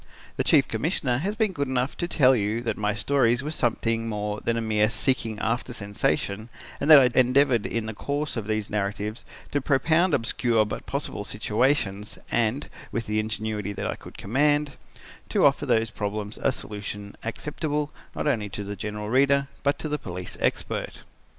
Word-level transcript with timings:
The 0.35 0.43
Chief 0.43 0.67
Commissioner 0.67 1.19
has 1.19 1.35
been 1.35 1.51
good 1.51 1.67
enough 1.67 1.95
to 1.97 2.07
tell 2.07 2.35
you 2.35 2.63
that 2.63 2.75
my 2.75 2.95
stories 2.95 3.43
were 3.43 3.51
something 3.51 4.09
more 4.09 4.39
than 4.41 4.57
a 4.57 4.59
mere 4.59 4.89
seeking 4.89 5.37
after 5.37 5.73
sensation, 5.73 6.49
and 6.79 6.89
that 6.89 6.99
I 6.99 7.11
endeavoured 7.19 7.67
in 7.67 7.85
the 7.85 7.93
course 7.93 8.35
of 8.35 8.47
those 8.47 8.67
narratives 8.67 9.23
to 9.51 9.61
propound 9.61 10.15
obscure 10.15 10.65
but 10.65 10.87
possible 10.87 11.23
situations, 11.23 12.17
and, 12.31 12.67
with 12.91 13.05
the 13.05 13.19
ingenuity 13.19 13.73
that 13.73 13.85
I 13.85 13.95
could 13.95 14.17
command, 14.17 14.75
to 15.29 15.45
offer 15.45 15.59
to 15.67 15.67
those 15.67 15.91
problems 15.91 16.39
a 16.41 16.51
solution 16.51 17.15
acceptable, 17.23 17.91
not 18.15 18.25
only 18.25 18.49
to 18.49 18.63
the 18.63 18.75
general 18.75 19.07
reader, 19.07 19.49
but 19.61 19.77
to 19.77 19.87
the 19.87 19.99
police 19.99 20.35
expert. 20.39 21.03